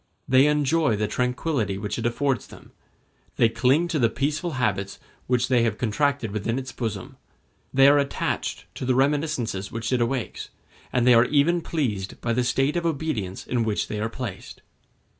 [0.27, 2.71] They enjoy the tranquillity which it affords them;
[3.35, 7.17] they cling to the peaceful habits which they have contracted within its bosom;
[7.71, 10.49] they are attached to the reminiscences which it awakens,
[10.91, 14.63] and they are even pleased by the state of obedience in which they are placed.